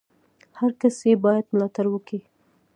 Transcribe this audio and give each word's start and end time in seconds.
هر 0.59 0.71
کس 0.81 0.95
ئې 1.05 1.13
بايد 1.23 1.45
ملاتړ 1.53 1.85
وکي! 1.91 2.19